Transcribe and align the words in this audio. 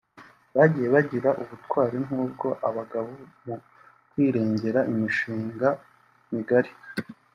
Bagiye 0.57 0.87
bagira 0.95 1.29
ubutwari 1.41 1.97
nk’ubwo 2.05 2.47
abagabo 2.69 3.09
mu 3.45 3.55
kwirengera 4.09 4.79
imishinga 4.91 5.67
migari 6.33 6.71